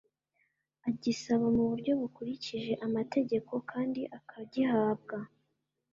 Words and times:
agisaba 0.89 1.45
mu 1.55 1.63
buryo 1.69 1.91
bukurikije 2.01 2.73
amategeko 2.87 3.53
kandi 3.71 4.01
akagihabwa 4.17 5.17